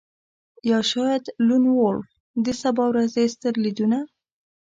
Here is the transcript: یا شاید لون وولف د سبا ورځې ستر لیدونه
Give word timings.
یا 0.69 0.79
شاید 0.91 1.23
لون 1.47 1.63
وولف 1.69 2.07
د 2.45 2.47
سبا 2.61 2.83
ورځې 2.89 3.23
ستر 3.33 3.53
لیدونه 3.63 3.97